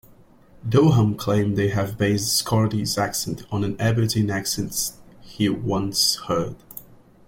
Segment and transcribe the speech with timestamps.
[0.67, 6.55] Doohan claimed to have based Scotty's accent on an Aberdeen accent he once heard.